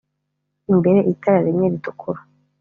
[0.71, 2.19] imbere itara rimwe ritukura